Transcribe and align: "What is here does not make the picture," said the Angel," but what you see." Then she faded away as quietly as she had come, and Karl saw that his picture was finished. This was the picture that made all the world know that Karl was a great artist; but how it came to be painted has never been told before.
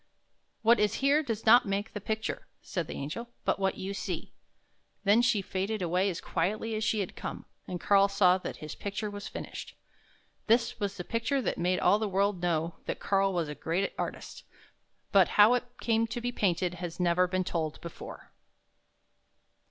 "What 0.63 0.79
is 0.79 0.95
here 0.95 1.21
does 1.21 1.45
not 1.45 1.67
make 1.67 1.93
the 1.93 2.01
picture," 2.01 2.47
said 2.63 2.87
the 2.87 2.95
Angel," 2.95 3.29
but 3.45 3.59
what 3.59 3.77
you 3.77 3.93
see." 3.93 4.31
Then 5.03 5.21
she 5.21 5.43
faded 5.43 5.83
away 5.83 6.09
as 6.09 6.19
quietly 6.19 6.73
as 6.73 6.83
she 6.83 7.01
had 7.01 7.15
come, 7.15 7.45
and 7.67 7.79
Karl 7.79 8.07
saw 8.07 8.39
that 8.39 8.57
his 8.65 8.73
picture 8.73 9.11
was 9.11 9.27
finished. 9.27 9.75
This 10.47 10.79
was 10.79 10.97
the 10.97 11.03
picture 11.03 11.39
that 11.43 11.59
made 11.59 11.79
all 11.79 11.99
the 11.99 12.09
world 12.09 12.41
know 12.41 12.77
that 12.87 12.99
Karl 12.99 13.31
was 13.31 13.47
a 13.47 13.53
great 13.53 13.93
artist; 13.95 14.43
but 15.11 15.27
how 15.37 15.53
it 15.53 15.65
came 15.79 16.07
to 16.07 16.19
be 16.19 16.31
painted 16.31 16.73
has 16.81 16.99
never 16.99 17.27
been 17.27 17.43
told 17.43 17.79
before. 17.79 18.31